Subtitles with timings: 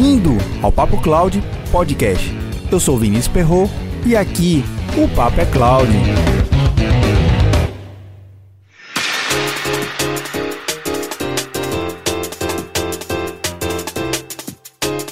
[0.00, 0.30] Bem-vindo
[0.62, 2.26] ao Papo Cloud Podcast.
[2.72, 3.70] Eu sou Vinícius Perro
[4.06, 4.64] e aqui
[4.96, 5.92] o Papo é Cloud.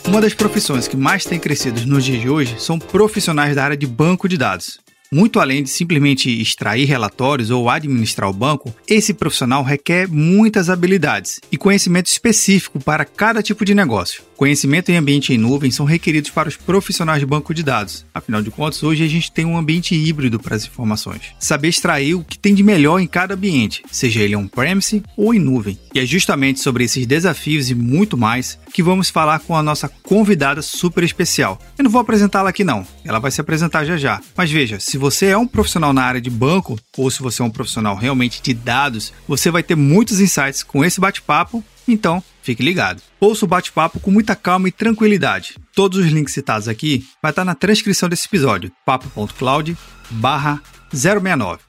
[0.07, 3.77] Uma das profissões que mais tem crescido nos dias de hoje são profissionais da área
[3.77, 4.81] de banco de dados.
[5.11, 11.41] Muito além de simplesmente extrair relatórios ou administrar o banco, esse profissional requer muitas habilidades
[11.51, 14.23] e conhecimento específico para cada tipo de negócio.
[14.37, 18.07] Conhecimento em ambiente em nuvem são requeridos para os profissionais de banco de dados.
[18.15, 21.23] Afinal de contas, hoje a gente tem um ambiente híbrido para as informações.
[21.41, 25.41] Saber extrair o que tem de melhor em cada ambiente, seja ele on-premise ou em
[25.41, 25.77] nuvem.
[25.93, 29.89] E é justamente sobre esses desafios e muito mais que vamos falar com a nossa
[29.89, 31.59] convidada super especial.
[31.77, 34.21] Eu não vou apresentá-la aqui não, ela vai se apresentar já já.
[34.37, 37.45] Mas veja, se você é um profissional na área de banco ou se você é
[37.45, 42.63] um profissional realmente de dados, você vai ter muitos insights com esse bate-papo então, fique
[42.63, 43.01] ligado.
[43.19, 45.57] Ouça o bate-papo com muita calma e tranquilidade.
[45.75, 49.77] Todos os links citados aqui vai estar na transcrição desse episódio, papo.cloud
[50.11, 50.61] barra
[50.93, 51.63] 069.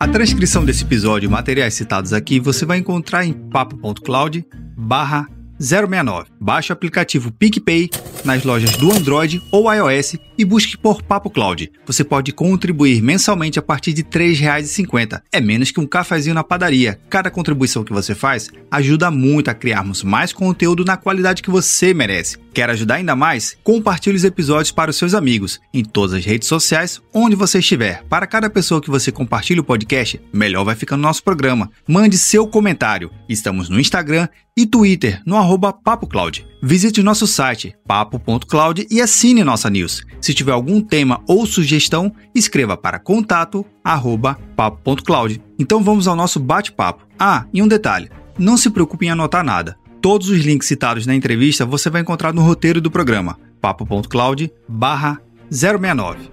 [0.00, 4.44] A transcrição desse episódio e materiais citados aqui você vai encontrar em papo.cloud
[4.78, 6.28] barra 069.
[6.40, 7.90] Baixe o aplicativo PicPay
[8.24, 11.70] nas lojas do Android ou iOS e busque por Papo Cloud.
[11.86, 15.20] Você pode contribuir mensalmente a partir de R$ 3,50.
[15.32, 17.00] É menos que um cafezinho na padaria.
[17.08, 21.92] Cada contribuição que você faz ajuda muito a criarmos mais conteúdo na qualidade que você
[21.92, 22.38] merece.
[22.54, 23.56] Quer ajudar ainda mais?
[23.62, 28.02] Compartilhe os episódios para os seus amigos em todas as redes sociais, onde você estiver.
[28.08, 31.70] Para cada pessoa que você compartilha o podcast, melhor vai ficando nosso programa.
[31.86, 33.10] Mande seu comentário.
[33.28, 36.44] Estamos no Instagram e Twitter, no arroba PapoCloud.
[36.60, 37.76] Visite nosso site,
[38.08, 40.02] papo.cloud e assine nossa news.
[40.20, 45.42] Se tiver algum tema ou sugestão, escreva para contato arroba papo.cloud.
[45.58, 47.06] Então vamos ao nosso bate-papo.
[47.18, 49.76] Ah, e um detalhe, não se preocupe em anotar nada.
[50.00, 55.20] Todos os links citados na entrevista você vai encontrar no roteiro do programa, papo.cloud barra
[55.50, 56.30] 069.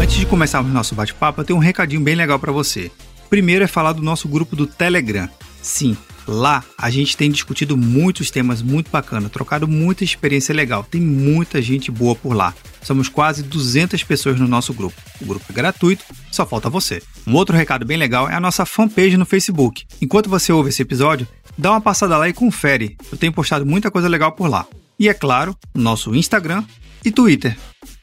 [0.00, 2.90] Antes de começarmos nosso bate-papo, eu tenho um recadinho bem legal para você.
[3.30, 5.28] Primeiro é falar do nosso grupo do Telegram.
[5.62, 5.96] Sim,
[6.26, 10.84] Lá a gente tem discutido muitos temas muito bacanas, trocado muita experiência legal.
[10.84, 12.54] Tem muita gente boa por lá.
[12.82, 15.00] Somos quase 200 pessoas no nosso grupo.
[15.20, 17.02] O grupo é gratuito, só falta você.
[17.26, 19.84] Um outro recado bem legal é a nossa fanpage no Facebook.
[20.00, 22.96] Enquanto você ouve esse episódio, dá uma passada lá e confere.
[23.10, 24.66] Eu tenho postado muita coisa legal por lá.
[24.98, 26.64] E é claro, nosso Instagram
[27.04, 27.56] e Twitter,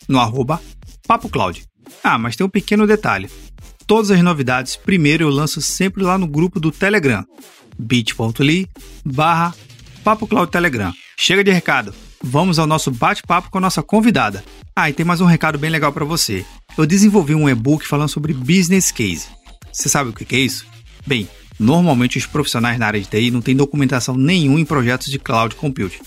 [0.07, 0.61] no arroba
[1.07, 1.63] PapoCloud.
[2.03, 3.29] Ah, mas tem um pequeno detalhe.
[3.87, 7.25] Todas as novidades, primeiro eu lanço sempre lá no grupo do Telegram
[7.79, 8.67] bit.ly
[9.05, 9.55] barra
[10.03, 10.93] Papo Cloud Telegram.
[11.17, 14.43] Chega de recado, vamos ao nosso bate-papo com a nossa convidada.
[14.75, 16.45] Ah, e tem mais um recado bem legal para você.
[16.77, 19.27] Eu desenvolvi um e-book falando sobre business case.
[19.71, 20.65] Você sabe o que é isso?
[21.05, 21.27] Bem,
[21.59, 25.55] normalmente os profissionais na área de TI não têm documentação nenhuma em projetos de cloud
[25.55, 25.99] computing,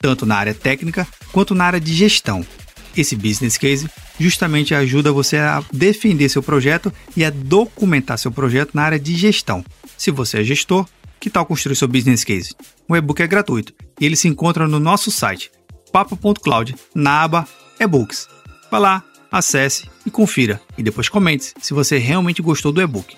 [0.00, 2.44] tanto na área técnica quanto na área de gestão.
[2.96, 3.88] Esse business case
[4.18, 9.14] justamente ajuda você a defender seu projeto e a documentar seu projeto na área de
[9.14, 9.64] gestão.
[9.96, 10.86] Se você é gestor,
[11.18, 12.54] que tal construir seu business case?
[12.88, 15.50] O e-book é gratuito e ele se encontra no nosso site
[15.92, 17.48] papo.cloud na aba
[17.80, 18.28] e-books.
[18.70, 23.16] Vá lá, acesse e confira e depois comente se você realmente gostou do e-book.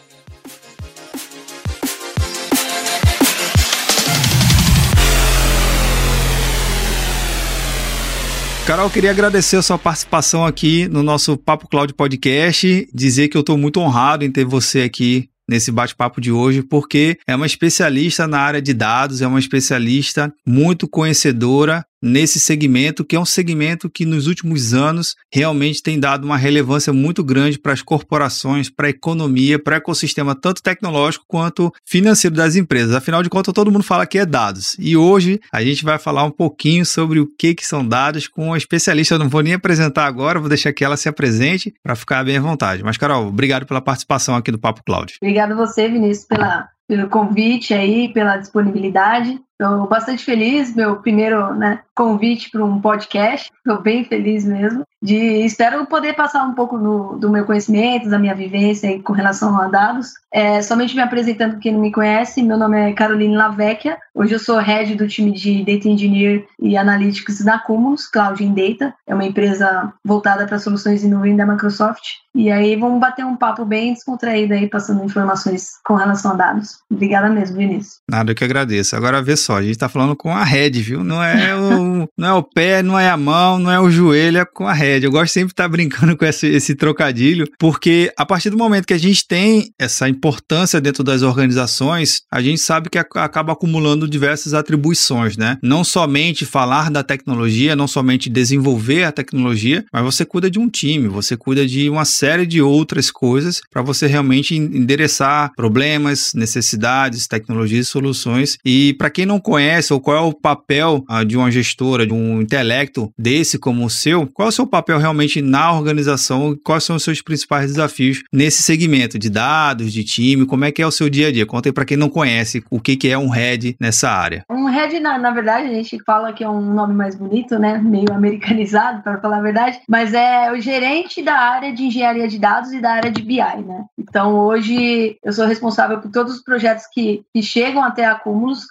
[8.67, 13.41] Carol, queria agradecer a sua participação aqui no nosso Papo Cloud Podcast, dizer que eu
[13.41, 18.25] estou muito honrado em ter você aqui nesse bate-papo de hoje, porque é uma especialista
[18.25, 23.91] na área de dados, é uma especialista muito conhecedora nesse segmento, que é um segmento
[23.91, 28.87] que nos últimos anos realmente tem dado uma relevância muito grande para as corporações, para
[28.87, 32.95] a economia, para o ecossistema tanto tecnológico quanto financeiro das empresas.
[32.95, 34.77] Afinal de contas, todo mundo fala que é dados.
[34.79, 38.47] E hoje a gente vai falar um pouquinho sobre o que, que são dados com
[38.47, 39.15] uma especialista.
[39.15, 42.37] Eu não vou nem apresentar agora, vou deixar que ela se apresente para ficar bem
[42.37, 42.83] à vontade.
[42.83, 45.15] Mas, Carol, obrigado pela participação aqui do Papo Cloud.
[45.21, 49.41] Obrigado a você, Vinícius, pela, pelo convite aí, pela disponibilidade.
[49.61, 53.51] Estou bastante feliz, meu primeiro né, convite para um podcast.
[53.55, 54.85] Estou bem feliz mesmo.
[55.03, 59.61] De, espero poder passar um pouco no, do meu conhecimento, da minha vivência com relação
[59.61, 60.13] a dados.
[60.33, 63.99] É, somente me apresentando quem não me conhece, meu nome é Caroline Lavecchia.
[64.15, 68.55] Hoje eu sou head do time de Data Engineer e Analytics da Cumulus Cloud in
[68.55, 68.95] Data.
[69.07, 72.03] É uma empresa voltada para soluções em nuvem da Microsoft.
[72.35, 76.79] E aí vamos bater um papo bem descontraído aí, passando informações com relação a dados.
[76.91, 77.97] Obrigada mesmo, Vinícius.
[78.09, 78.95] Nada, eu que agradeço.
[78.95, 81.03] Agora vê só só, a gente está falando com a rede, viu?
[81.03, 84.39] Não é o, não é o pé, não é a mão, não é o joelho,
[84.39, 85.07] é com a rede.
[85.07, 88.57] Eu gosto sempre de estar tá brincando com esse, esse trocadilho, porque a partir do
[88.57, 93.53] momento que a gente tem essa importância dentro das organizações, a gente sabe que acaba
[93.53, 95.59] acumulando diversas atribuições, né?
[95.63, 100.69] Não somente falar da tecnologia, não somente desenvolver a tecnologia, mas você cuida de um
[100.69, 107.27] time, você cuida de uma série de outras coisas para você realmente endereçar problemas, necessidades,
[107.27, 108.57] tecnologias e soluções.
[108.65, 112.13] E para quem não conhece ou qual é o papel ah, de uma gestora, de
[112.13, 116.57] um intelecto desse como o seu, qual é o seu papel realmente na organização?
[116.65, 120.47] Quais são os seus principais desafios nesse segmento de dados, de time?
[120.47, 121.47] Como é que é o seu dia a dia?
[121.47, 124.45] Conta aí para quem não conhece o que, que é um head nessa área.
[124.51, 127.79] Um head, na, na verdade, a gente fala que é um nome mais bonito, né?
[127.79, 132.39] Meio americanizado, para falar a verdade, mas é o gerente da área de engenharia de
[132.39, 133.85] dados e da área de BI, né?
[133.99, 138.67] Então, hoje, eu sou responsável por todos os projetos que, que chegam até a Cúmulos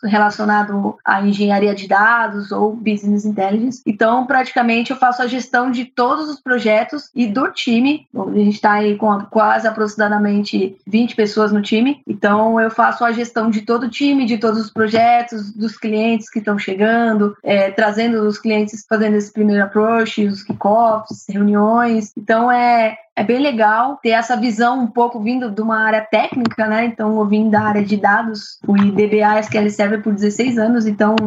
[0.59, 3.81] relacionado à engenharia de dados ou business intelligence.
[3.85, 8.07] Então, praticamente, eu faço a gestão de todos os projetos e do time.
[8.15, 12.01] A gente está aí com quase aproximadamente 20 pessoas no time.
[12.07, 16.29] Então, eu faço a gestão de todo o time, de todos os projetos, dos clientes
[16.29, 22.11] que estão chegando, é, trazendo os clientes, fazendo esse primeiro approach, os kickoffs, reuniões.
[22.17, 26.65] Então, é, é bem legal ter essa visão um pouco vindo de uma área técnica,
[26.67, 26.85] né?
[26.85, 31.17] Então, eu vim da área de dados, fui DBA SQL Server por 16 anos, então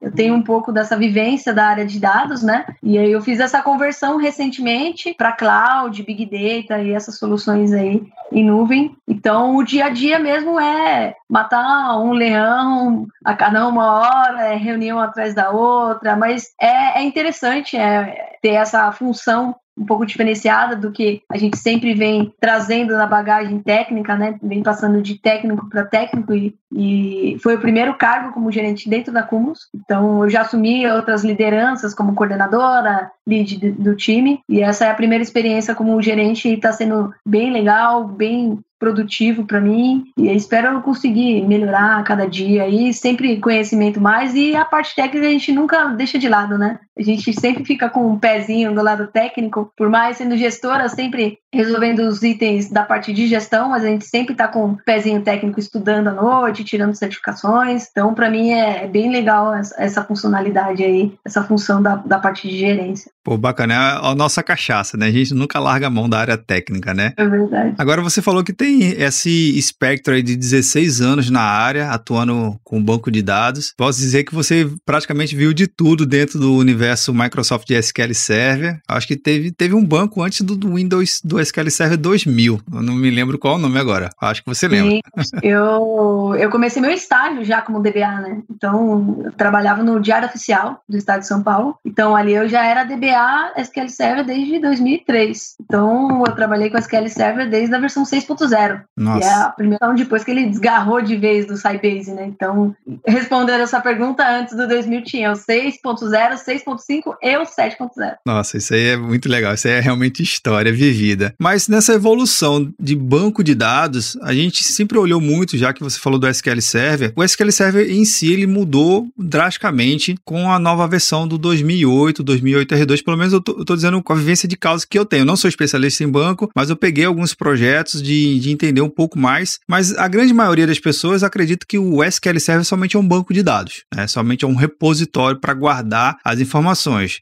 [0.00, 2.64] eu tenho um pouco dessa vivência da área de dados, né?
[2.80, 8.00] E aí eu fiz essa conversão recentemente para cloud, big data e essas soluções aí
[8.30, 8.94] em nuvem.
[9.08, 14.54] Então, o dia a dia mesmo é matar um leão a cada uma hora, é
[14.54, 20.76] reunião atrás da outra, mas é, é interessante é, ter essa função um pouco diferenciada
[20.76, 24.38] do que a gente sempre vem trazendo na bagagem técnica, né?
[24.42, 29.12] Vem passando de técnico para técnico e, e, foi o primeiro cargo como gerente dentro
[29.12, 29.68] da Cumulus.
[29.74, 34.94] Então eu já assumi outras lideranças como coordenadora, lead do time e essa é a
[34.94, 40.80] primeira experiência como gerente e está sendo bem legal, bem produtivo para mim e espero
[40.80, 45.52] conseguir melhorar a cada dia e sempre conhecimento mais e a parte técnica a gente
[45.52, 46.80] nunca deixa de lado, né?
[47.00, 51.38] A gente sempre fica com um pezinho do lado técnico, por mais sendo gestora, sempre
[51.52, 55.22] resolvendo os itens da parte de gestão, mas a gente sempre está com um pezinho
[55.22, 57.88] técnico estudando à noite, tirando certificações.
[57.90, 62.58] Então, para mim, é, bem legal essa, funcionalidade aí, essa função da, da parte de
[62.58, 63.10] gerência.
[63.24, 63.74] Pô, bacana.
[63.74, 65.06] É a nossa cachaça, né?
[65.06, 67.14] A gente nunca larga a mão da área técnica, né?
[67.16, 67.74] É verdade.
[67.78, 72.82] Agora, você falou que tem esse espectro aí de 16 anos na área, atuando com
[72.82, 73.72] banco de dados.
[73.76, 78.80] Posso dizer que você praticamente viu de tudo dentro do universo Microsoft SQL Server.
[78.88, 82.60] Acho que teve, teve um banco antes do, do Windows do SQL Server 2000.
[82.72, 84.10] Eu não me lembro qual o nome agora.
[84.20, 84.90] Acho que você lembra.
[84.90, 85.00] Sim,
[85.42, 88.42] eu, eu comecei meu estágio já como DBA, né?
[88.50, 91.76] Então, eu trabalhava no Diário Oficial do Estado de São Paulo.
[91.84, 95.56] Então, ali eu já era DBA SQL Server desde 2003.
[95.60, 98.82] Então, eu trabalhei com SQL Server desde a versão 6.0.
[98.96, 99.18] Nossa.
[99.18, 102.26] Que é a primeira então, depois que ele desgarrou de vez do Sybase, né?
[102.26, 102.76] Então,
[103.06, 106.36] respondendo essa pergunta, antes do 2000 tinha o 6.0,
[106.76, 108.16] 6.5 e o 7.0.
[108.24, 109.54] Nossa, isso aí é muito legal.
[109.54, 111.34] Isso aí é realmente história vivida.
[111.38, 115.98] Mas nessa evolução de banco de dados, a gente sempre olhou muito, já que você
[115.98, 120.86] falou do SQL Server, o SQL Server em si ele mudou drasticamente com a nova
[120.86, 124.48] versão do 2008, 2008 R2, pelo menos eu tô, eu tô dizendo com a vivência
[124.48, 125.22] de causa que eu tenho.
[125.22, 128.90] Eu não sou especialista em banco, mas eu peguei alguns projetos de, de entender um
[128.90, 132.98] pouco mais, mas a grande maioria das pessoas acredita que o SQL Server somente é
[132.98, 134.06] um banco de dados, né?
[134.06, 136.59] somente é um repositório para guardar as informações.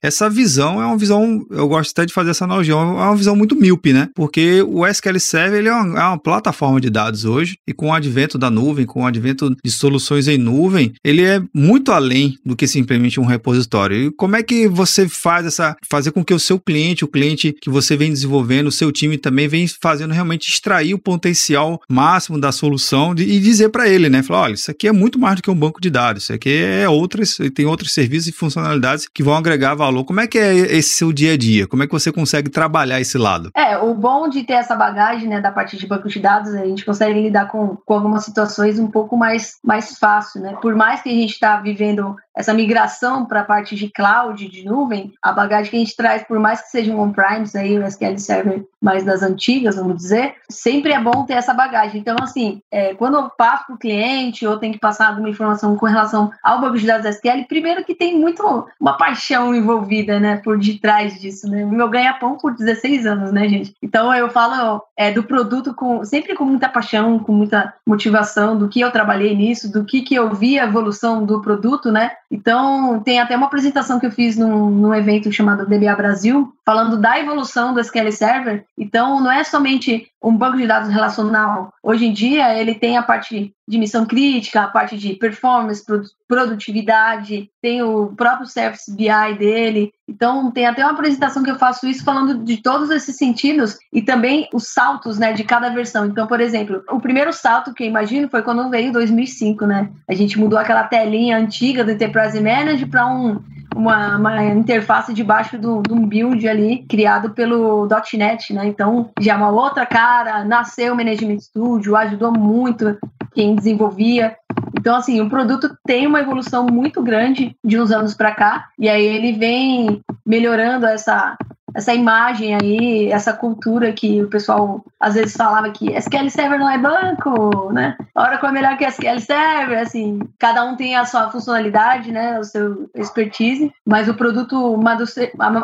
[0.03, 3.37] Essa visão é uma visão, eu gosto até de fazer essa analogia, é uma visão
[3.37, 4.09] muito míope, né?
[4.15, 7.89] Porque o SQL Server ele é, uma, é uma plataforma de dados hoje e com
[7.89, 12.37] o advento da nuvem, com o advento de soluções em nuvem, ele é muito além
[12.45, 13.97] do que simplesmente um repositório.
[13.97, 17.55] E como é que você faz essa fazer com que o seu cliente, o cliente
[17.61, 22.39] que você vem desenvolvendo, o seu time também vem fazendo realmente extrair o potencial máximo
[22.39, 24.23] da solução de, e dizer para ele, né?
[24.23, 26.51] Falar, olha, isso aqui é muito mais do que um banco de dados, isso aqui
[26.51, 30.05] é outras, tem outros serviços e funcionalidades que vão agregar valor.
[30.05, 31.67] Como é que é esse seu dia a dia?
[31.67, 33.51] Como é que você consegue trabalhar esse lado?
[33.55, 36.65] É, o bom de ter essa bagagem, né, da parte de banco de dados, a
[36.65, 40.57] gente consegue lidar com, com algumas situações um pouco mais, mais fácil, né?
[40.63, 44.65] Por mais que a gente está vivendo essa migração para a parte de cloud, de
[44.65, 47.85] nuvem, a bagagem que a gente traz, por mais que seja um on-primes, aí o
[47.85, 52.01] SQL Server mais das antigas, vamos dizer, sempre é bom ter essa bagagem.
[52.01, 55.77] Então, assim, é, quando eu passo para o cliente ou tem que passar alguma informação
[55.77, 58.39] com relação ao banco de dados SQL, primeiro que tem muito
[58.79, 61.65] uma paixão envolvida, né, por detrás disso, né?
[61.65, 63.75] Meu ganha-pão por 16 anos, né, gente?
[63.83, 68.69] Então, eu falo é, do produto com, sempre com muita paixão, com muita motivação do
[68.69, 72.13] que eu trabalhei nisso, do que, que eu vi a evolução do produto, né?
[72.31, 76.99] Então, tem até uma apresentação que eu fiz num, num evento chamado DBA Brasil, falando
[76.99, 78.65] da evolução do SQL Server.
[78.77, 81.73] Então, não é somente um banco de dados relacional.
[81.83, 85.85] Hoje em dia, ele tem a parte de missão crítica, a parte de performance,
[86.27, 89.93] produtividade, tem o próprio Service BI dele.
[90.09, 94.01] Então, tem até uma apresentação que eu faço isso falando de todos esses sentidos e
[94.01, 96.07] também os saltos, né, de cada versão.
[96.07, 99.91] Então, por exemplo, o primeiro salto que eu imagino foi quando veio 2005, né?
[100.09, 103.39] A gente mudou aquela telinha antiga do Enterprise Manager para um
[103.75, 108.67] uma, uma interface debaixo do, de um build ali criado pelo .NET, né?
[108.67, 112.99] Então já é uma outra cara, nasceu o Management Studio, ajudou muito
[113.33, 114.37] quem desenvolvia.
[114.77, 118.89] Então, assim, o produto tem uma evolução muito grande de uns anos para cá, e
[118.89, 121.37] aí ele vem melhorando essa,
[121.79, 126.69] essa imagem aí, essa cultura que o pessoal às vezes falava que SQL Server não
[126.69, 127.97] é banco, né?
[128.17, 132.43] Oracle é melhor que SQL Server, assim, cada um tem a sua funcionalidade, né, o
[132.43, 134.77] seu expertise, mas o produto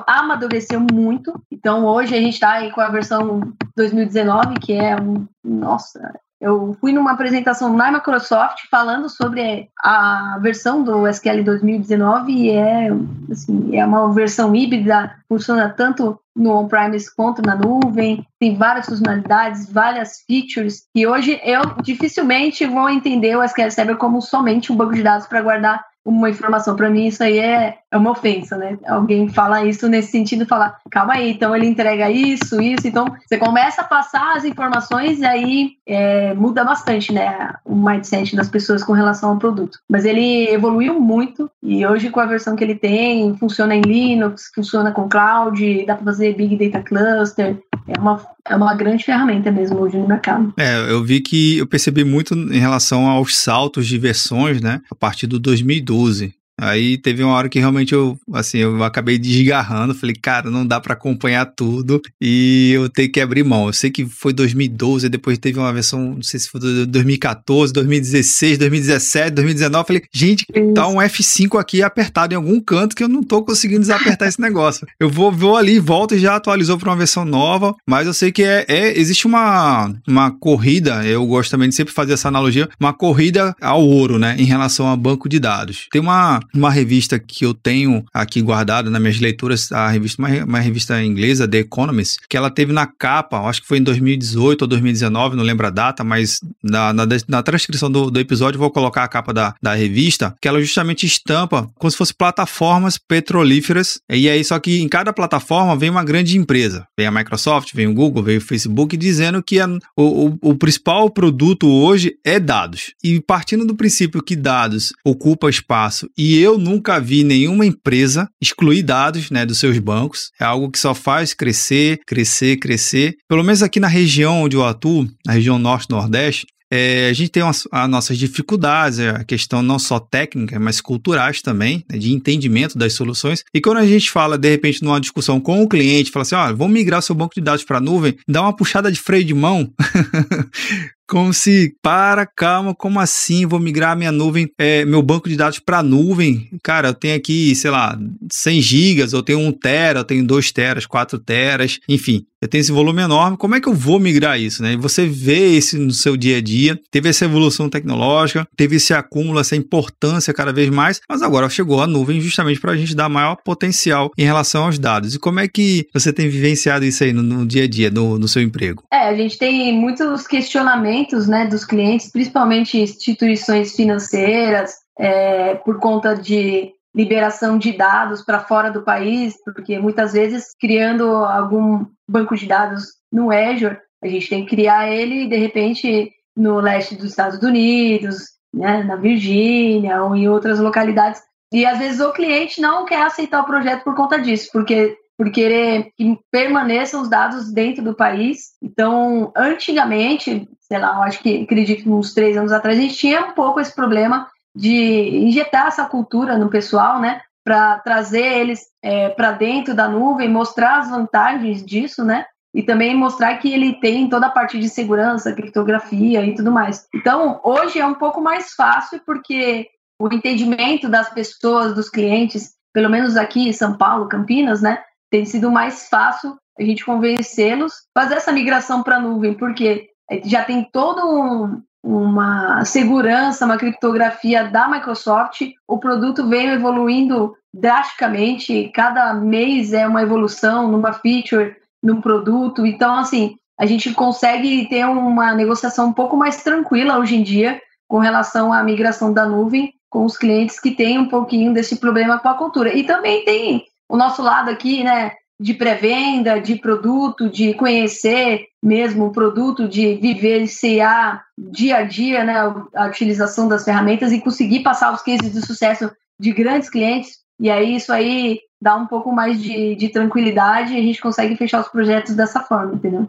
[0.06, 1.35] amadureceu muito.
[1.50, 3.40] Então hoje a gente está aí com a versão
[3.76, 6.14] 2019, que é um, nossa,
[6.45, 12.91] eu fui numa apresentação na Microsoft falando sobre a versão do SQL 2019 e é,
[13.33, 19.71] assim, é uma versão híbrida, funciona tanto no on-premise quanto na nuvem, tem várias funcionalidades,
[19.73, 24.93] várias features, e hoje eu dificilmente vou entender o SQL Server como somente um banco
[24.93, 26.76] de dados para guardar uma informação.
[26.76, 28.78] Para mim, isso aí é, é uma ofensa, né?
[28.87, 32.87] Alguém fala isso nesse sentido, falar, calma aí, então ele entrega isso, isso.
[32.87, 37.54] Então, você começa a passar as informações e aí é, muda bastante, né?
[37.64, 39.78] O mindset das pessoas com relação ao produto.
[39.88, 44.50] Mas ele evoluiu muito e hoje, com a versão que ele tem, funciona em Linux,
[44.54, 47.58] funciona com cloud, dá para fazer Big Data Cluster.
[47.87, 50.55] É uma, é uma grande ferramenta mesmo hoje no mercado.
[50.59, 54.81] É, eu vi que eu percebi muito em relação aos saltos de versões, né?
[54.91, 56.35] A partir do 2012.
[56.61, 60.80] Aí teve uma hora que realmente eu, assim, eu acabei desgarrando, falei, cara, não dá
[60.80, 63.66] para acompanhar tudo e eu tenho que abrir mão.
[63.66, 68.58] Eu sei que foi 2012, depois teve uma versão, não sei se foi 2014, 2016,
[68.58, 73.23] 2017, 2019, falei, gente, tá um F5 aqui apertado em algum canto que eu não
[73.23, 74.87] tô conseguindo desapertar esse negócio.
[74.99, 78.30] Eu vou, vou ali, volto e já atualizou para uma versão nova, mas eu sei
[78.30, 82.68] que é, é, existe uma, uma corrida, eu gosto também de sempre fazer essa analogia,
[82.78, 85.88] uma corrida ao ouro, né, em relação a banco de dados.
[85.90, 90.45] Tem uma uma revista que eu tenho aqui guardada nas minhas leituras, a revista, uma,
[90.45, 94.63] uma revista inglesa, The Economist, que ela teve na capa, acho que foi em 2018
[94.63, 98.71] ou 2019, não lembro a data, mas na, na, na transcrição do, do episódio vou
[98.71, 103.99] colocar a capa da, da revista, que ela justamente estampa como se fosse plataformas petrolíferas,
[104.11, 107.87] e aí só que em cada plataforma vem uma grande empresa, vem a Microsoft, vem
[107.87, 112.39] o Google, vem o Facebook, dizendo que a, o, o, o principal produto hoje é
[112.39, 112.95] dados.
[113.03, 118.83] E partindo do princípio que dados ocupa espaço e eu nunca vi nenhuma empresa excluir
[118.83, 120.31] dados né, dos seus bancos.
[120.41, 123.14] É algo que só faz crescer, crescer, crescer.
[123.29, 127.43] Pelo menos aqui na região onde eu atuo, na região norte-nordeste, é, a gente tem
[127.43, 132.12] as, as, nossas dificuldades, é, a questão não só técnica, mas culturais também, né, de
[132.12, 133.45] entendimento das soluções.
[133.55, 136.55] E quando a gente fala, de repente, numa discussão com o cliente, fala assim: olha,
[136.55, 139.35] vamos migrar seu banco de dados para a nuvem, dá uma puxada de freio de
[139.35, 139.71] mão.
[141.06, 143.46] como se, para, calma, como assim?
[143.46, 146.49] Vou migrar minha nuvem, é, meu banco de dados para nuvem?
[146.62, 147.99] Cara, eu tenho aqui, sei lá,
[148.30, 152.61] 100 gigas, eu tenho 1 tera, eu tenho 2 teras, 4 teras, enfim, eu tenho
[152.61, 154.76] esse volume enorme, como é que eu vou migrar isso, né?
[154.76, 159.40] você vê isso no seu dia a dia, teve essa evolução tecnológica, teve esse acúmulo,
[159.40, 163.08] essa importância cada vez mais, mas agora chegou a nuvem justamente para a gente dar
[163.08, 165.14] maior potencial em relação aos dados.
[165.14, 168.18] E como é que você tem vivenciado isso aí no, no dia a dia, no,
[168.18, 168.82] no seu emprego?
[168.92, 170.94] É, a gente tem muitos questionamentos
[171.27, 178.71] né, dos clientes, principalmente instituições financeiras, é, por conta de liberação de dados para fora
[178.71, 184.45] do país, porque muitas vezes criando algum banco de dados no Azure, a gente tem
[184.45, 190.29] que criar ele de repente no leste dos Estados Unidos, né, na Virgínia ou em
[190.29, 191.21] outras localidades.
[191.53, 195.31] E às vezes o cliente não quer aceitar o projeto por conta disso, porque por
[195.31, 198.53] querer que permaneçam os dados dentro do país.
[198.63, 202.97] Então, antigamente, sei lá, eu acho que acredito que uns três anos atrás, a gente
[202.97, 207.21] tinha um pouco esse problema de injetar essa cultura no pessoal, né?
[207.45, 212.26] Para trazer eles é, para dentro da nuvem, mostrar as vantagens disso, né?
[212.52, 216.88] E também mostrar que ele tem toda a parte de segurança, criptografia e tudo mais.
[216.93, 219.69] Então, hoje é um pouco mais fácil porque
[220.00, 225.25] o entendimento das pessoas, dos clientes, pelo menos aqui em São Paulo, Campinas, né, tem
[225.25, 229.88] sido mais fácil a gente convencê-los fazer essa migração para a nuvem, porque
[230.25, 235.42] já tem todo um, uma segurança, uma criptografia da Microsoft.
[235.66, 242.66] O produto veio evoluindo drasticamente, cada mês é uma evolução numa feature, num produto.
[242.66, 247.61] Então, assim, a gente consegue ter uma negociação um pouco mais tranquila hoje em dia
[247.87, 252.18] com relação à migração da nuvem com os clientes que têm um pouquinho desse problema
[252.18, 252.75] com a cultura.
[252.75, 259.07] E também tem o nosso lado aqui, né, de pré-venda, de produto, de conhecer mesmo
[259.07, 262.35] o produto, de vivenciar dia a dia né,
[262.75, 267.19] a utilização das ferramentas e conseguir passar os cases de sucesso de grandes clientes.
[267.41, 271.37] E aí isso aí dá um pouco mais de, de tranquilidade e a gente consegue
[271.37, 273.07] fechar os projetos dessa forma, entendeu?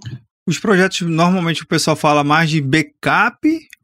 [0.47, 3.39] Os projetos, normalmente o pessoal fala mais de backup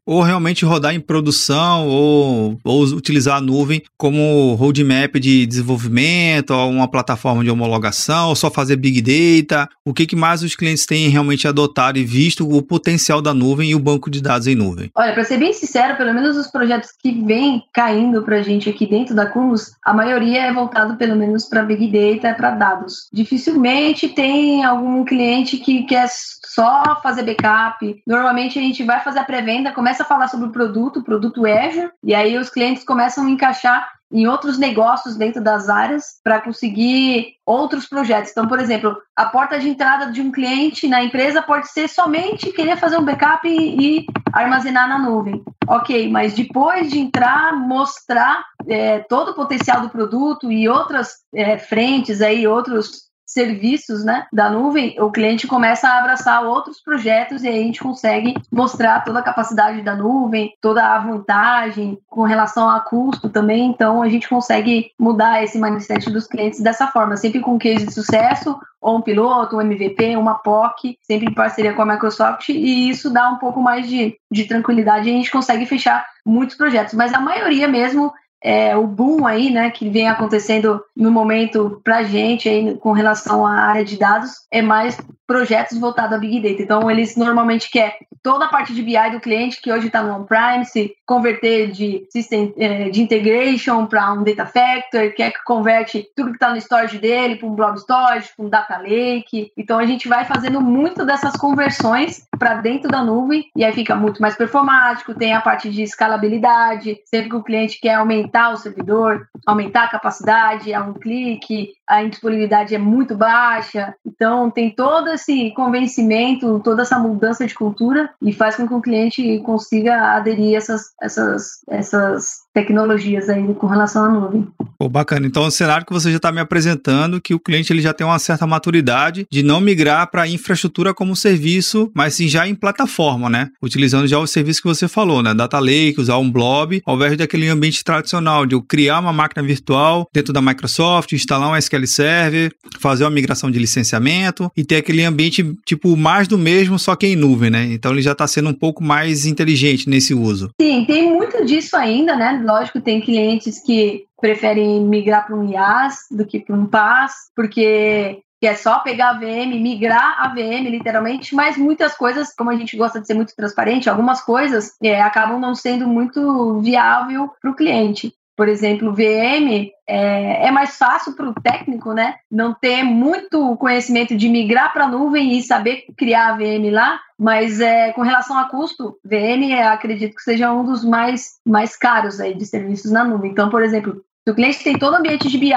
[0.06, 6.70] ou realmente rodar em produção ou, ou utilizar a nuvem como roadmap de desenvolvimento, ou
[6.70, 9.68] uma plataforma de homologação, ou só fazer big data?
[9.84, 13.70] O que, que mais os clientes têm realmente adotado e visto o potencial da nuvem
[13.70, 14.90] e o banco de dados em nuvem?
[14.94, 18.68] Olha, para ser bem sincero, pelo menos os projetos que vêm caindo para a gente
[18.68, 23.08] aqui dentro da Cumulus, a maioria é voltado pelo menos para big data, para dados.
[23.12, 28.02] Dificilmente tem algum cliente que quer só fazer backup.
[28.06, 31.44] Normalmente a gente vai fazer a pré-venda, começa a falar sobre o produto, o produto
[31.46, 36.40] Azure, e aí os clientes começam a encaixar em outros negócios dentro das áreas para
[36.40, 38.30] conseguir outros projetos.
[38.30, 42.52] Então, por exemplo, a porta de entrada de um cliente na empresa pode ser somente
[42.52, 45.42] querer fazer um backup e, e armazenar na nuvem.
[45.66, 51.56] Ok, mas depois de entrar, mostrar é, todo o potencial do produto e outras é,
[51.56, 57.48] frentes aí, outros serviços né, da nuvem, o cliente começa a abraçar outros projetos e
[57.48, 62.68] aí a gente consegue mostrar toda a capacidade da nuvem, toda a vantagem com relação
[62.68, 63.66] a custo também.
[63.66, 67.92] Então a gente consegue mudar esse mindset dos clientes dessa forma, sempre com case de
[67.92, 72.90] sucesso, ou um piloto, um MVP, uma POC, sempre em parceria com a Microsoft, e
[72.90, 76.94] isso dá um pouco mais de, de tranquilidade e a gente consegue fechar muitos projetos.
[76.94, 78.12] Mas a maioria mesmo
[78.42, 83.46] é, o boom aí, né, que vem acontecendo no momento para gente aí com relação
[83.46, 86.62] à área de dados, é mais projetos voltados a Big Data.
[86.62, 90.14] Então, eles normalmente querem toda a parte de BI do cliente, que hoje está no
[90.14, 96.06] on-prime, se converter de system é, de integration para um data factory, quer que converte
[96.14, 99.50] tudo que está no storage dele para um blob storage, para um data lake.
[99.56, 103.96] Então, a gente vai fazendo muito dessas conversões para dentro da nuvem e aí fica
[103.96, 108.56] muito mais performático, tem a parte de escalabilidade, sempre que o cliente quer aumentar o
[108.56, 113.94] servidor, aumentar a capacidade, é um clique, a indisponibilidade é muito baixa.
[114.06, 118.80] Então, tem todo esse convencimento, toda essa mudança de cultura e faz com que o
[118.80, 124.48] cliente consiga aderir a essas, essas, essas tecnologias aí com relação à nuvem.
[124.78, 125.26] Pô, bacana.
[125.26, 128.06] Então, o cenário que você já está me apresentando, que o cliente ele já tem
[128.06, 133.28] uma certa maturidade de não migrar para infraestrutura como serviço, mas sim já em plataforma,
[133.28, 133.50] né?
[133.62, 135.34] Utilizando já o serviço que você falou, né?
[135.34, 137.84] Data Lake, usar um blob, ao invés daquele ambiente
[138.22, 143.04] tradicional de eu criar uma máquina virtual dentro da Microsoft, instalar um SQL Server, fazer
[143.04, 147.16] uma migração de licenciamento e ter aquele ambiente tipo mais do mesmo, só que em
[147.16, 147.64] nuvem, né?
[147.72, 150.50] Então ele já está sendo um pouco mais inteligente nesse uso.
[150.60, 152.40] Sim, tem muito disso ainda, né?
[152.44, 158.20] Lógico, tem clientes que preferem migrar para um IaaS do que para um PaaS, porque
[158.46, 162.76] é só pegar a VM, migrar a VM, literalmente, mas muitas coisas, como a gente
[162.76, 167.54] gosta de ser muito transparente, algumas coisas é, acabam não sendo muito viável para o
[167.54, 168.12] cliente.
[168.34, 172.16] Por exemplo, VM é, é mais fácil para o técnico, né?
[172.30, 176.98] Não ter muito conhecimento de migrar para a nuvem e saber criar a VM lá,
[177.18, 181.76] mas é, com relação a custo, VM é, acredito que seja um dos mais, mais
[181.76, 183.30] caros aí de serviços na nuvem.
[183.30, 185.52] Então, por exemplo, se o cliente tem todo o ambiente de BI,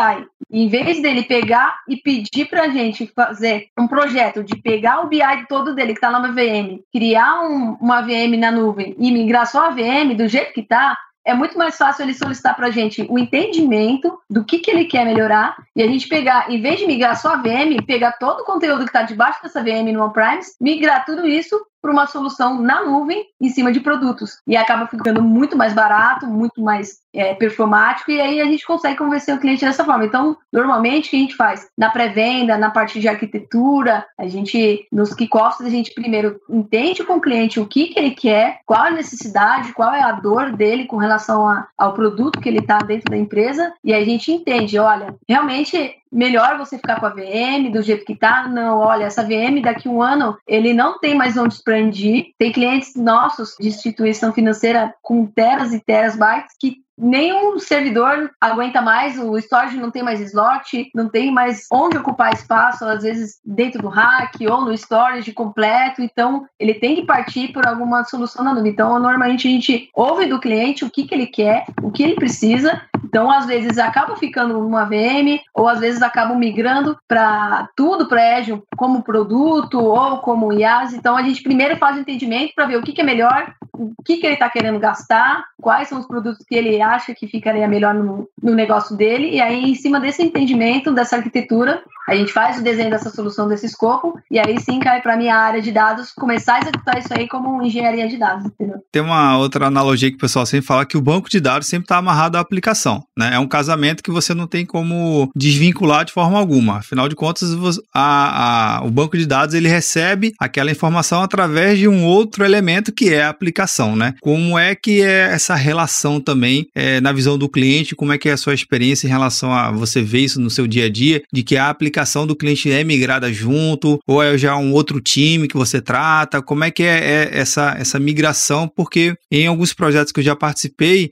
[0.55, 5.07] em vez dele pegar e pedir para a gente fazer um projeto de pegar o
[5.07, 9.11] BI todo dele que está lá na VM, criar um, uma VM na nuvem e
[9.11, 12.67] migrar só a VM do jeito que está, é muito mais fácil ele solicitar para
[12.67, 16.61] a gente o entendimento do que, que ele quer melhorar e a gente pegar, em
[16.61, 19.91] vez de migrar só a VM, pegar todo o conteúdo que está debaixo dessa VM
[19.91, 24.39] no on-premise, migrar tudo isso para uma solução na nuvem em cima de produtos.
[24.47, 28.97] E acaba ficando muito mais barato, muito mais é, performático, e aí a gente consegue
[28.97, 30.03] convencer o cliente dessa forma.
[30.03, 31.67] Então, normalmente, o que a gente faz?
[31.77, 37.17] Na pré-venda, na parte de arquitetura, a gente, nos kickoffs, a gente primeiro entende com
[37.17, 40.85] o cliente o que, que ele quer, qual a necessidade, qual é a dor dele
[40.85, 44.31] com relação a, ao produto que ele está dentro da empresa, e aí a gente
[44.31, 48.47] entende, olha, realmente melhor você ficar com a VM do jeito que tá.
[48.47, 52.28] Não, olha, essa VM daqui um ano ele não tem mais onde expandir.
[52.39, 58.81] Tem clientes nossos de instituição financeira com teras e teras bytes que nenhum servidor aguenta
[58.81, 63.39] mais, o storage não tem mais slot, não tem mais onde ocupar espaço, às vezes
[63.45, 68.43] dentro do rack ou no storage completo, então ele tem que partir por alguma solução
[68.43, 68.71] na nuvem.
[68.71, 72.15] Então, normalmente a gente ouve do cliente o que, que ele quer, o que ele
[72.15, 78.08] precisa, então às vezes acaba ficando numa VM ou às vezes acabam migrando para tudo
[78.08, 80.93] para Azure como produto ou como IaaS.
[80.93, 84.03] Então a gente primeiro faz o entendimento para ver o que, que é melhor, o
[84.03, 87.67] que, que ele está querendo gastar, quais são os produtos que ele acha que ficaria
[87.67, 92.31] melhor no, no negócio dele, e aí, em cima desse entendimento, dessa arquitetura, a gente
[92.31, 95.61] faz o desenho dessa solução, desse escopo, e aí sim cai para a minha área
[95.61, 98.77] de dados começar a executar isso aí como engenharia de dados, entendeu?
[98.91, 101.85] Tem uma outra analogia que o pessoal sempre fala que o banco de dados sempre
[101.85, 103.31] está amarrado à aplicação, né?
[103.33, 106.77] É um casamento que você não tem como desvincular de forma alguma.
[106.77, 107.49] Afinal de contas,
[107.93, 112.91] a, a, o banco de dados ele recebe aquela informação através de um outro elemento
[112.91, 113.64] que é a aplicação,
[113.95, 114.13] né?
[114.21, 117.95] Como é que é essa relação também é, na visão do cliente?
[117.95, 120.67] Como é que é a sua experiência em relação a você ver isso no seu
[120.67, 124.56] dia a dia, de que a aplicação do cliente é migrada junto, ou é já
[124.58, 126.41] um outro time que você trata?
[126.41, 128.67] Como é que é, é essa, essa migração?
[128.67, 131.12] Porque em alguns projetos que eu já participei,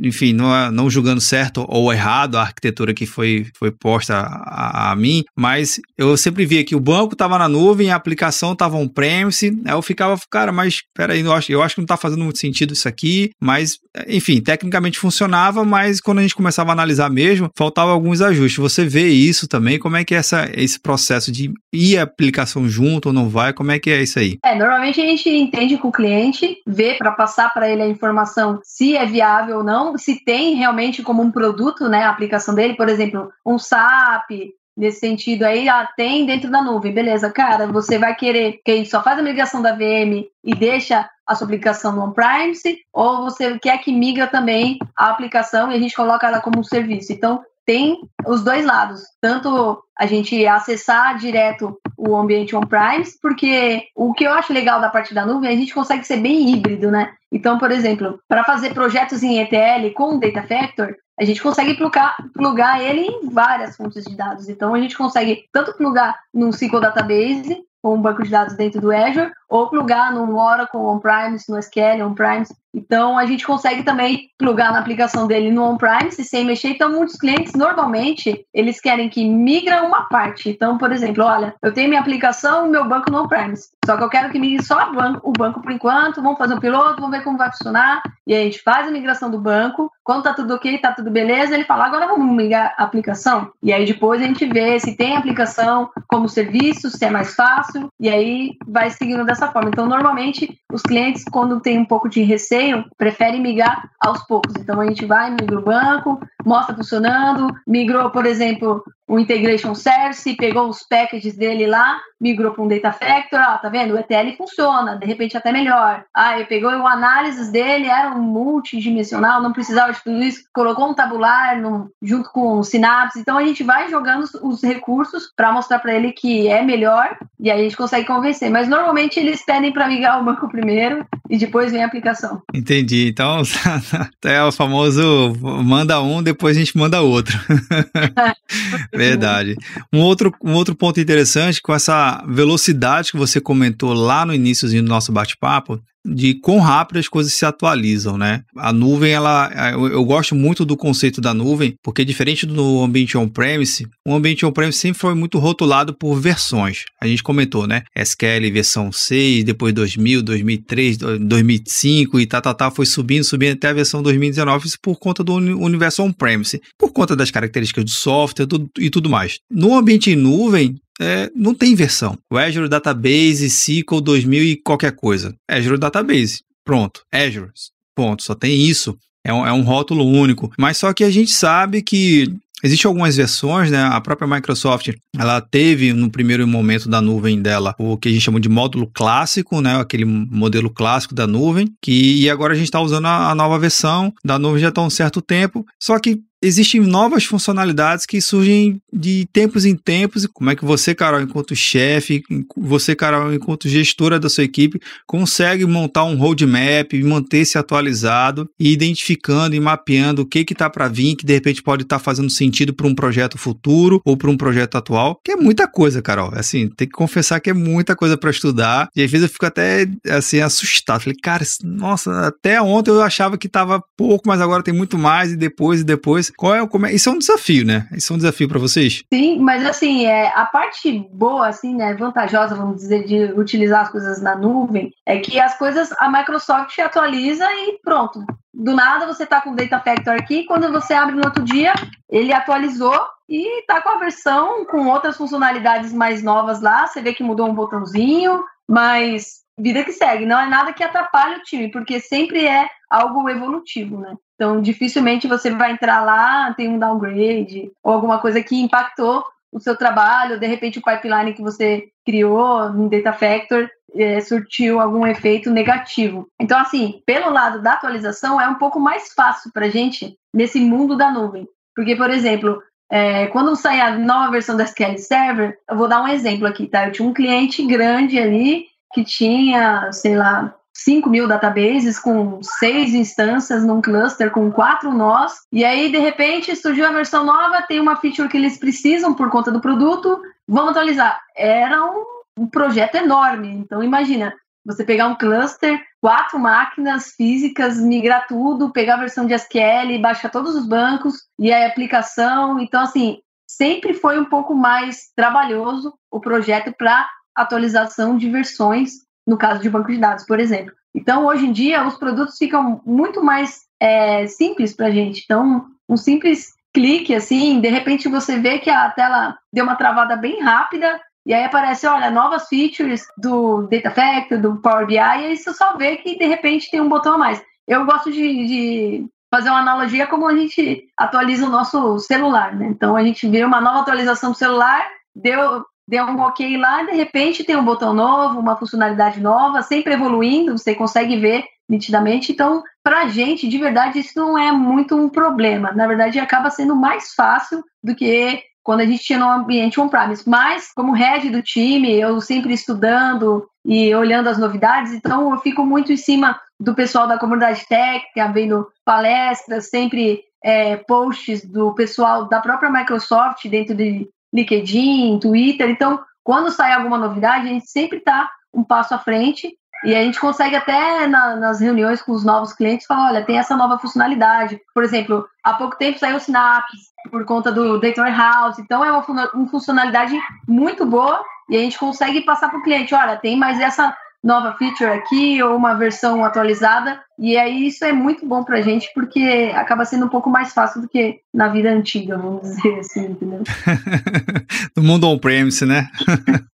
[0.00, 4.92] enfim, não, é, não julgando certo ou errado a arquitetura que foi, foi posta a,
[4.92, 8.76] a mim, mas eu sempre via que o banco estava na nuvem, a aplicação estava
[8.76, 12.24] on-premise, aí eu ficava, cara, mas peraí, eu acho, eu acho que não está fazendo
[12.24, 17.10] muito sentido isso aqui, mas, enfim, tecnicamente funcionava, mas quando a gente começava a analisar
[17.10, 18.58] mesmo, faltava alguns ajustes.
[18.58, 22.68] Você vê isso também, como é que é essa, esse processo de ir a aplicação
[22.68, 23.52] junto ou não vai?
[23.52, 24.38] Como é que é isso aí?
[24.44, 28.60] É, normalmente a gente entende com o cliente, vê para passar para ele a informação
[28.62, 32.74] se é viável ou não, se tem realmente como um produto, né, a aplicação dele,
[32.74, 34.30] por exemplo, um SAP,
[34.76, 38.76] nesse sentido aí, ah, tem dentro da nuvem, beleza, cara, você vai querer que a
[38.76, 43.24] gente só faz a migração da VM e deixa a sua aplicação no on-premise, ou
[43.24, 47.12] você quer que migra também a aplicação e a gente coloca ela como um serviço.
[47.12, 54.12] Então, tem os dois lados, tanto a gente acessar direto o ambiente on-premise, porque o
[54.12, 57.12] que eu acho legal da parte da nuvem, a gente consegue ser bem híbrido, né?
[57.32, 62.16] Então, por exemplo, para fazer projetos em ETL com Data Factor, a gente consegue plugar,
[62.32, 64.48] plugar ele em várias fontes de dados.
[64.48, 68.80] Então, a gente consegue tanto plugar num SQL Database, com um banco de dados dentro
[68.80, 72.52] do Azure, ou plugar num Oracle on-premise, no SQL on-premise.
[72.74, 76.70] Então, a gente consegue também plugar na aplicação dele no on-premise sem mexer.
[76.70, 80.50] Então, muitos clientes, normalmente, eles querem que migra uma parte.
[80.50, 83.68] Então, por exemplo, olha, eu tenho minha aplicação meu banco no on-premise.
[83.86, 84.90] Só que eu quero que migre só
[85.22, 86.20] o banco por enquanto.
[86.20, 88.02] Vamos fazer um piloto, vamos ver como vai funcionar.
[88.26, 89.88] E a gente faz a migração do banco.
[90.02, 93.52] Quando tá tudo ok, tá tudo beleza, ele fala, agora vamos migrar a aplicação.
[93.62, 97.88] E aí depois a gente vê se tem aplicação como serviço, se é mais fácil.
[98.00, 99.70] E aí vai seguindo dessa forma.
[99.70, 104.54] Então, normalmente, os clientes, quando tem um pouco de receio, preferem migrar aos poucos.
[104.56, 110.36] Então, a gente vai, migra o banco, mostra funcionando, migrou, por exemplo, o Integration Service,
[110.36, 113.94] pegou os packages dele lá, migrou para um Data Factor, ó, tá vendo?
[113.94, 116.04] O ETL funciona, de repente até melhor.
[116.14, 120.88] Ah, ele pegou o análises dele, era um multidimensional, não precisava de tudo isso, colocou
[120.88, 123.20] um tabular no, junto com o Synapse.
[123.20, 127.16] Então a gente vai jogando os, os recursos para mostrar para ele que é melhor
[127.38, 128.50] e aí a gente consegue convencer.
[128.50, 132.42] Mas normalmente eles pedem para migrar o banco primeiro e depois vem a aplicação.
[132.54, 133.08] Entendi.
[133.08, 133.42] Então
[134.24, 137.38] é o famoso manda um, depois a gente manda outro.
[138.96, 139.56] Verdade.
[139.92, 144.68] Um outro, um outro ponto interessante com essa velocidade que você comentou lá no início
[144.68, 148.42] do nosso bate-papo, de quão rápido as coisas se atualizam, né?
[148.56, 153.16] A nuvem, ela, eu, eu, gosto muito do conceito da nuvem, porque diferente do ambiente
[153.16, 156.84] on-premise, o ambiente on-premise sempre foi muito rotulado por versões.
[157.00, 157.82] A gente comentou, né?
[157.96, 163.54] SQL versão 6, depois 2000, 2003, 2005 e tal, tá, tá, tá, foi subindo, subindo
[163.54, 167.90] até a versão 2019, isso por conta do universo on-premise, por conta das características do
[167.90, 168.46] software
[168.78, 169.38] e tudo mais.
[169.50, 172.18] No ambiente em nuvem, é, não tem versão.
[172.30, 175.34] O Azure Database, SQL 2000 e qualquer coisa.
[175.48, 177.02] Azure Database, pronto.
[177.12, 177.50] Azure,
[177.94, 178.22] ponto.
[178.22, 178.96] Só tem isso.
[179.24, 180.52] É um, é um rótulo único.
[180.58, 182.32] Mas só que a gente sabe que
[182.64, 183.82] Existem algumas versões, né?
[183.82, 188.22] A própria Microsoft, ela teve no primeiro momento da nuvem dela o que a gente
[188.22, 189.78] chama de módulo clássico, né?
[189.78, 193.58] Aquele modelo clássico da nuvem, que e agora a gente está usando a, a nova
[193.58, 195.66] versão da nuvem já está há um certo tempo.
[195.78, 200.26] Só que existem novas funcionalidades que surgem de tempos em tempos.
[200.32, 202.22] Como é que você, Carol, enquanto chefe,
[202.56, 209.54] você, Carol, enquanto gestora da sua equipe, consegue montar um roadmap, manter-se atualizado e identificando
[209.54, 212.74] e mapeando o que está para vir, que de repente pode estar tá fazendo sentido
[212.74, 216.30] para um projeto futuro ou para um projeto atual, que é muita coisa, Carol.
[216.34, 218.88] Assim, tem que confessar que é muita coisa para estudar.
[218.94, 221.02] E às vezes eu fico até assim assustado.
[221.02, 225.32] Falei, cara, nossa, até ontem eu achava que estava pouco, mas agora tem muito mais
[225.32, 226.30] e depois e depois.
[226.36, 227.88] Qual é, como é, isso é um desafio, né?
[227.92, 229.02] Isso é um desafio para vocês?
[229.12, 233.90] Sim, mas assim, é, a parte boa, assim, né, vantajosa, vamos dizer, de utilizar as
[233.90, 238.24] coisas na nuvem, é que as coisas, a Microsoft atualiza e pronto.
[238.52, 241.72] Do nada você tá com o Data Factor aqui, quando você abre no outro dia,
[242.08, 246.86] ele atualizou e tá com a versão com outras funcionalidades mais novas lá.
[246.86, 250.26] Você vê que mudou um botãozinho, mas vida que segue.
[250.26, 254.14] Não é nada que atrapalhe o time, porque sempre é algo evolutivo, né?
[254.44, 259.58] Então, dificilmente você vai entrar lá, tem um downgrade ou alguma coisa que impactou o
[259.58, 265.06] seu trabalho, de repente o pipeline que você criou no Data Factor é, surtiu algum
[265.06, 266.28] efeito negativo.
[266.38, 270.60] Então, assim, pelo lado da atualização, é um pouco mais fácil para a gente nesse
[270.60, 271.48] mundo da nuvem.
[271.74, 276.02] Porque, por exemplo, é, quando sair a nova versão da SQL Server, eu vou dar
[276.02, 276.86] um exemplo aqui, tá?
[276.86, 282.92] Eu tinha um cliente grande ali que tinha, sei lá, 5 mil databases com seis
[282.92, 285.32] instâncias num cluster com quatro nós.
[285.52, 289.30] E aí, de repente, surgiu a versão nova, tem uma feature que eles precisam por
[289.30, 291.20] conta do produto, vamos atualizar.
[291.36, 292.04] Era um,
[292.36, 293.52] um projeto enorme.
[293.52, 294.34] Então, imagina,
[294.64, 300.30] você pegar um cluster, quatro máquinas físicas, migrar tudo, pegar a versão de SQL, baixar
[300.30, 302.58] todos os bancos e a aplicação.
[302.58, 309.36] Então, assim, sempre foi um pouco mais trabalhoso o projeto para atualização de versões no
[309.36, 310.72] caso de banco de dados, por exemplo.
[310.94, 315.22] Então, hoje em dia, os produtos ficam muito mais é, simples para a gente.
[315.24, 320.16] Então, um simples clique, assim, de repente você vê que a tela deu uma travada
[320.16, 324.98] bem rápida, e aí aparece, olha, novas features do Data Factory, do Power BI, e
[324.98, 327.42] aí você só vê que de repente tem um botão a mais.
[327.66, 332.66] Eu gosto de, de fazer uma analogia como a gente atualiza o nosso celular, né?
[332.66, 336.92] Então a gente vê uma nova atualização do celular, deu deu um ok lá, de
[336.92, 342.32] repente tem um botão novo, uma funcionalidade nova, sempre evoluindo, você consegue ver nitidamente.
[342.32, 345.72] Então, para a gente, de verdade, isso não é muito um problema.
[345.72, 350.28] Na verdade, acaba sendo mais fácil do que quando a gente tinha no ambiente on-premise.
[350.28, 355.64] Mas, como head do time, eu sempre estudando e olhando as novidades, então eu fico
[355.64, 362.28] muito em cima do pessoal da comunidade técnica, vendo palestras, sempre é, posts do pessoal
[362.28, 365.70] da própria Microsoft dentro de LinkedIn, Twitter.
[365.70, 370.02] Então, quando sai alguma novidade, a gente sempre está um passo à frente e a
[370.02, 373.78] gente consegue até na, nas reuniões com os novos clientes falar, olha, tem essa nova
[373.78, 374.58] funcionalidade.
[374.72, 378.60] Por exemplo, há pouco tempo saiu o Synapse por conta do Data Warehouse.
[378.60, 380.18] Então é uma, uma funcionalidade
[380.48, 384.54] muito boa e a gente consegue passar para o cliente, olha, tem mais essa nova
[384.54, 386.98] feature aqui ou uma versão atualizada.
[387.18, 390.82] E aí isso é muito bom pra gente porque acaba sendo um pouco mais fácil
[390.82, 393.42] do que na vida antiga, vamos dizer assim, entendeu?
[394.76, 395.88] no mundo on-premise, né?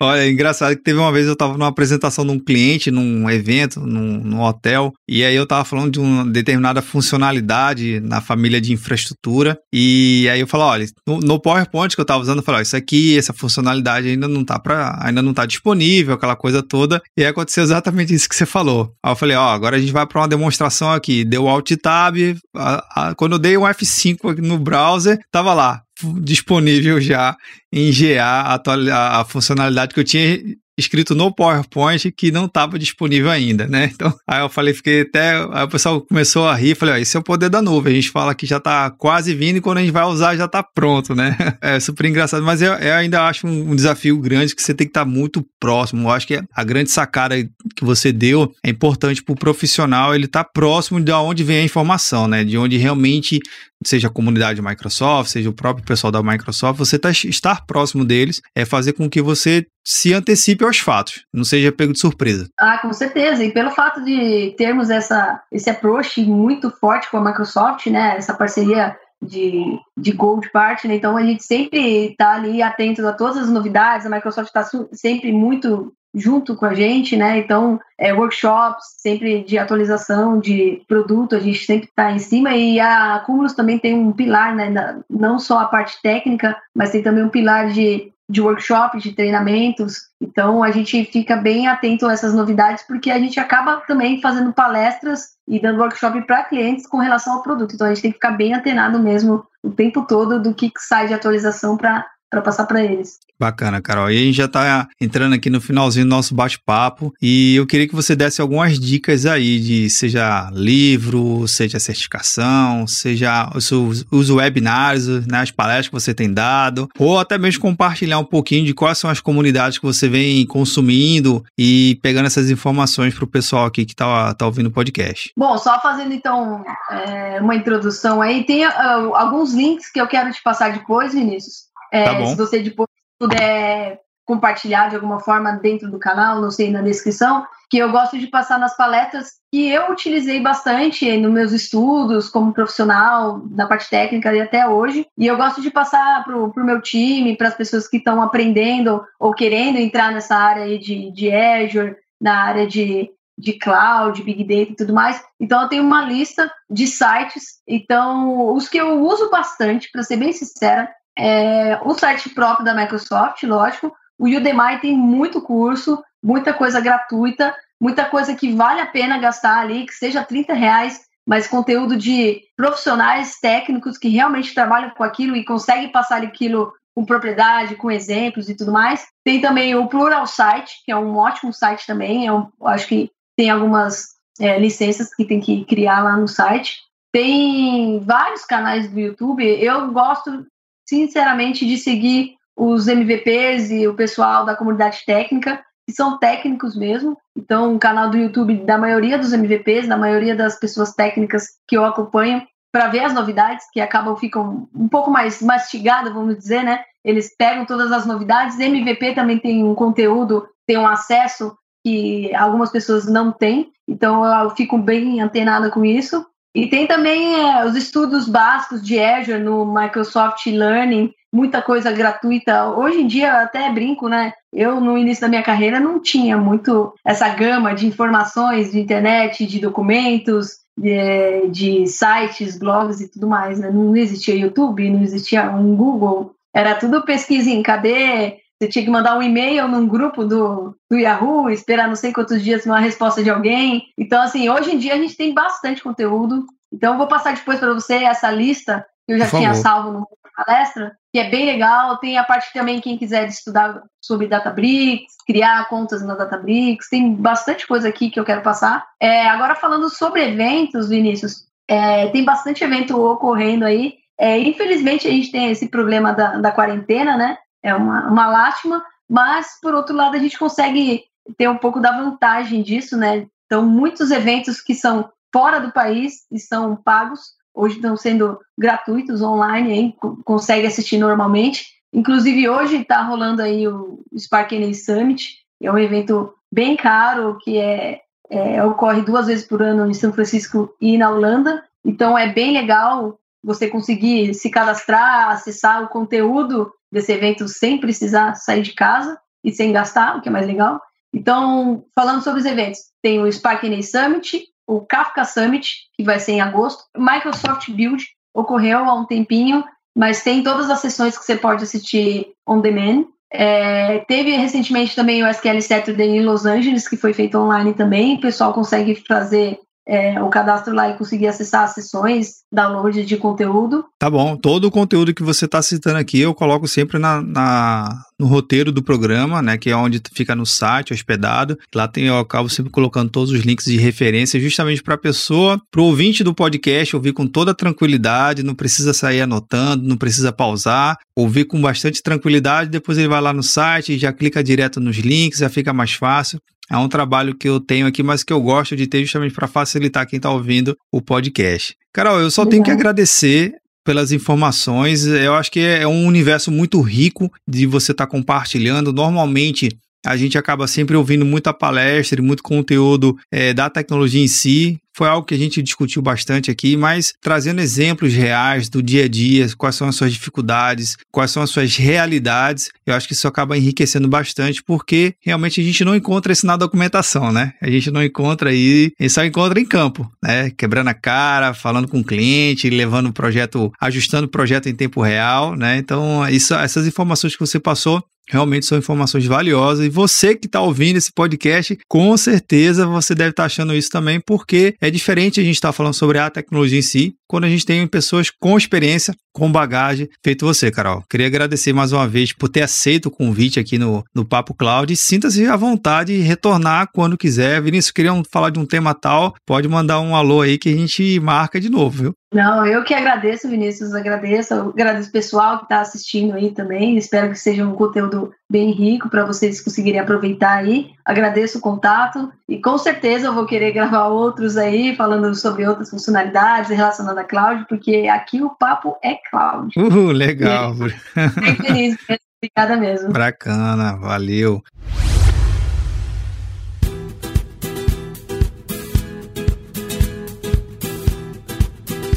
[0.00, 3.28] Olha, é engraçado que teve uma vez eu estava numa apresentação de um cliente, num
[3.28, 8.58] evento, num, num, hotel, e aí eu estava falando de uma determinada funcionalidade na família
[8.58, 12.42] de infraestrutura, e aí eu falei, olha, no, no PowerPoint que eu estava usando, eu
[12.42, 16.62] falei, isso aqui, essa funcionalidade ainda não tá para, ainda não tá disponível, aquela coisa
[16.62, 18.94] toda, e aí aconteceu exatamente isso que você falou.
[19.04, 22.16] Aí eu falei, ó, agora a gente vai para uma demonstração aqui, deu Alt Tab,
[22.56, 25.82] a, a, quando eu dei um F5 no browser, tava lá,
[26.20, 27.36] disponível já
[27.72, 30.38] em GA a, a, a funcionalidade que eu tinha
[30.76, 33.90] escrito no PowerPoint que não estava disponível ainda, né?
[33.94, 35.34] Então, aí eu falei, fiquei até.
[35.52, 37.92] Aí o pessoal começou a rir, falei, ó, esse é o poder da nuvem.
[37.92, 40.46] A gente fala que já está quase vindo e quando a gente vai usar já
[40.46, 41.36] está pronto, né?
[41.60, 44.86] É super engraçado, mas eu, eu ainda acho um, um, desafio grande que você tem
[44.86, 46.08] que estar tá muito próximo.
[46.08, 47.36] Eu acho que a grande sacada
[47.74, 51.58] que você deu é importante para o profissional ele estar tá próximo de onde vem
[51.58, 52.44] a informação, né?
[52.44, 53.40] De onde realmente
[53.88, 58.40] seja a comunidade Microsoft, seja o próprio pessoal da Microsoft, você tá, estar próximo deles
[58.54, 62.48] é fazer com que você se antecipe aos fatos, não seja pego de surpresa.
[62.58, 63.44] Ah, com certeza.
[63.44, 68.32] E pelo fato de termos essa, esse approach muito forte com a Microsoft, né, essa
[68.32, 73.50] parceria de, de Gold Partner, então a gente sempre está ali atento a todas as
[73.50, 77.38] novidades, a Microsoft está sempre muito junto com a gente, né?
[77.38, 82.78] Então, é, workshops, sempre de atualização de produto, a gente sempre está em cima e
[82.78, 85.00] a Cumulus também tem um pilar, né?
[85.10, 90.08] Não só a parte técnica, mas tem também um pilar de de workshop, de treinamentos.
[90.20, 94.52] Então a gente fica bem atento a essas novidades porque a gente acaba também fazendo
[94.52, 97.74] palestras e dando workshop para clientes com relação ao produto.
[97.74, 101.06] Então a gente tem que ficar bem antenado mesmo o tempo todo do que sai
[101.06, 103.18] de atualização para para passar para eles.
[103.38, 104.10] Bacana, Carol.
[104.10, 107.86] E a gente já está entrando aqui no finalzinho do nosso bate-papo e eu queria
[107.88, 113.70] que você desse algumas dicas aí de seja livro, seja certificação, seja os,
[114.10, 118.64] os webinars, né, as palestras que você tem dado, ou até mesmo compartilhar um pouquinho
[118.64, 123.28] de quais são as comunidades que você vem consumindo e pegando essas informações para o
[123.28, 125.32] pessoal aqui que está tá ouvindo o podcast.
[125.36, 130.32] Bom, só fazendo então é, uma introdução aí, tem uh, alguns links que eu quero
[130.32, 131.73] te passar depois, Vinícius.
[131.94, 136.70] É, tá se você depois puder compartilhar de alguma forma dentro do canal, não sei,
[136.70, 141.52] na descrição, que eu gosto de passar nas palestras que eu utilizei bastante nos meus
[141.52, 145.06] estudos como profissional, na parte técnica e até hoje.
[145.16, 149.04] E eu gosto de passar para o meu time, para as pessoas que estão aprendendo
[149.20, 154.72] ou querendo entrar nessa área de, de Azure, na área de, de cloud, big data
[154.72, 155.22] e tudo mais.
[155.38, 157.60] Então eu tenho uma lista de sites.
[157.68, 162.74] Então, os que eu uso bastante, para ser bem sincera, é, o site próprio da
[162.74, 163.94] Microsoft, lógico.
[164.18, 169.58] O Udemy tem muito curso, muita coisa gratuita, muita coisa que vale a pena gastar
[169.58, 175.36] ali, que seja 30 reais, mas conteúdo de profissionais técnicos que realmente trabalham com aquilo
[175.36, 179.06] e conseguem passar aquilo com propriedade, com exemplos e tudo mais.
[179.24, 182.26] Tem também o Plural Site, que é um ótimo site também.
[182.26, 186.78] É um, acho que tem algumas é, licenças que tem que criar lá no site.
[187.12, 189.44] Tem vários canais do YouTube.
[189.44, 190.46] Eu gosto
[190.86, 197.16] sinceramente, de seguir os MVPs e o pessoal da comunidade técnica, que são técnicos mesmo.
[197.36, 201.76] Então, o canal do YouTube da maioria dos MVPs, da maioria das pessoas técnicas que
[201.76, 202.42] eu acompanho,
[202.72, 206.80] para ver as novidades, que acabam ficam um pouco mais mastigadas, vamos dizer, né?
[207.04, 208.58] Eles pegam todas as novidades.
[208.58, 213.70] MVP também tem um conteúdo, tem um acesso que algumas pessoas não têm.
[213.86, 216.26] Então, eu fico bem antenada com isso.
[216.54, 222.68] E tem também é, os estudos básicos de Azure no Microsoft Learning, muita coisa gratuita.
[222.68, 224.32] Hoje em dia, até brinco, né?
[224.52, 229.44] Eu, no início da minha carreira, não tinha muito essa gama de informações de internet,
[229.44, 233.58] de documentos, de, de sites, blogs e tudo mais.
[233.58, 233.68] Né?
[233.68, 236.36] Não existia YouTube, não existia um Google.
[236.54, 240.98] Era tudo pesquisa em cadê você tinha que mandar um e-mail num grupo do, do
[240.98, 243.84] Yahoo, esperar não sei quantos dias uma resposta de alguém.
[243.98, 246.46] Então, assim, hoje em dia a gente tem bastante conteúdo.
[246.72, 249.62] Então, eu vou passar depois para você essa lista que eu já Por tinha favor.
[249.62, 251.98] salvo no palestra, que é bem legal.
[251.98, 257.66] Tem a parte também, quem quiser estudar sobre Databricks, criar contas na Databricks, tem bastante
[257.66, 258.84] coisa aqui que eu quero passar.
[259.00, 263.94] É, agora, falando sobre eventos, Vinícius, é, tem bastante evento ocorrendo aí.
[264.18, 267.38] É, infelizmente, a gente tem esse problema da, da quarentena, né?
[267.64, 271.04] É uma, uma lástima, mas por outro lado a gente consegue
[271.38, 273.26] ter um pouco da vantagem disso, né?
[273.46, 277.20] Então, muitos eventos que são fora do país e são pagos,
[277.54, 279.96] hoje estão sendo gratuitos online, hein?
[280.24, 281.64] consegue assistir normalmente.
[281.92, 287.58] Inclusive, hoje está rolando aí o Spark NA Summit, é um evento bem caro, que
[287.58, 291.64] é, é, ocorre duas vezes por ano em São Francisco e na Holanda.
[291.84, 298.34] Então, é bem legal você conseguir se cadastrar, acessar o conteúdo desse evento sem precisar
[298.36, 300.80] sair de casa e sem gastar, o que é mais legal.
[301.12, 306.18] Então, falando sobre os eventos, tem o Spark NA Summit, o Kafka Summit, que vai
[306.18, 308.02] ser em agosto, Microsoft Build
[308.32, 313.04] ocorreu há um tempinho, mas tem todas as sessões que você pode assistir on demand.
[313.32, 318.14] É, teve recentemente também o SQL Saturday em Los Angeles, que foi feito online também.
[318.14, 323.16] O pessoal consegue fazer é, o cadastro lá e conseguir acessar as sessões, download de
[323.16, 323.84] conteúdo.
[323.98, 324.36] Tá bom.
[324.36, 328.72] Todo o conteúdo que você está citando aqui eu coloco sempre na, na, no roteiro
[328.72, 329.58] do programa, né?
[329.58, 331.58] Que é onde fica no site, hospedado.
[331.74, 335.60] Lá tem, eu acabo sempre colocando todos os links de referência, justamente para a pessoa,
[335.70, 340.32] para o ouvinte do podcast, ouvir com toda tranquilidade, não precisa sair anotando, não precisa
[340.32, 344.96] pausar, ouvir com bastante tranquilidade, depois ele vai lá no site, já clica direto nos
[344.96, 346.38] links, já fica mais fácil.
[346.70, 349.46] É um trabalho que eu tenho aqui, mas que eu gosto de ter justamente para
[349.46, 351.74] facilitar quem está ouvindo o podcast.
[351.92, 352.50] Carol, eu só Legal.
[352.50, 353.52] tenho que agradecer
[353.84, 355.04] pelas informações.
[355.04, 358.92] Eu acho que é um universo muito rico de você estar tá compartilhando.
[358.92, 359.68] Normalmente
[360.04, 364.78] a gente acaba sempre ouvindo muita palestra e muito conteúdo é, da tecnologia em si.
[364.96, 369.08] Foi algo que a gente discutiu bastante aqui, mas trazendo exemplos reais do dia a
[369.08, 373.26] dia, quais são as suas dificuldades, quais são as suas realidades, eu acho que isso
[373.26, 377.54] acaba enriquecendo bastante, porque realmente a gente não encontra isso na documentação, né?
[377.60, 380.50] A gente não encontra aí, a gente só encontra em campo, né?
[380.50, 385.02] Quebrando a cara, falando com o cliente, levando o projeto, ajustando o projeto em tempo
[385.02, 385.76] real, né?
[385.76, 390.60] Então, isso, essas informações que você passou Realmente são informações valiosas e você que está
[390.60, 395.40] ouvindo esse podcast, com certeza você deve estar tá achando isso também, porque é diferente
[395.40, 398.30] a gente estar tá falando sobre a tecnologia em si, quando a gente tem pessoas
[398.30, 401.02] com experiência, com bagagem, feito você, Carol.
[401.10, 404.94] Queria agradecer mais uma vez por ter aceito o convite aqui no, no Papo Cloud
[404.96, 407.60] sinta-se à vontade e retornar quando quiser.
[407.60, 411.18] Vinícius, queriam falar de um tema tal, pode mandar um alô aí que a gente
[411.20, 412.14] marca de novo, viu?
[412.34, 416.96] Não, eu que agradeço, Vinícius, agradeço, agradeço o pessoal que está assistindo aí também.
[416.96, 420.90] Espero que seja um conteúdo bem rico para vocês conseguirem aproveitar aí.
[421.04, 425.90] Agradeço o contato e com certeza eu vou querer gravar outros aí, falando sobre outras
[425.90, 429.72] funcionalidades relacionadas à cloud, porque aqui o papo é cloud.
[429.78, 430.74] Uhul, legal.
[430.74, 431.96] Bem feliz,
[432.42, 433.12] obrigada mesmo.
[433.12, 434.60] Bacana, valeu.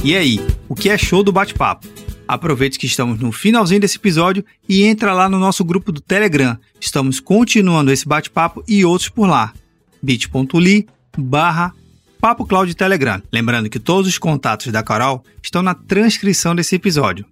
[0.04, 0.40] E aí,
[0.70, 1.88] o que é show do bate-papo?
[2.28, 6.58] Aproveite que estamos no finalzinho desse episódio e entra lá no nosso grupo do Telegram.
[6.80, 9.54] Estamos continuando esse bate-papo e outros por lá.
[10.02, 10.88] bit.ly
[11.18, 11.74] barra
[12.20, 13.22] Papo Cloud Telegram.
[13.32, 17.26] Lembrando que todos os contatos da Carol estão na transcrição desse episódio.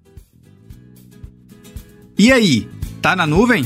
[2.17, 2.67] E aí,
[3.01, 3.65] tá na nuvem?